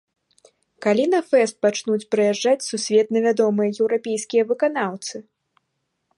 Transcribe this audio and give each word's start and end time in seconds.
Калі 0.85 1.03
на 1.13 1.19
фэст 1.31 1.55
пачнуць 1.65 2.07
прыязджаць 2.15 2.67
сусветна 2.71 3.17
вядомыя 3.27 3.69
еўрапейскія 3.81 4.43
выканаўцы? 4.55 5.15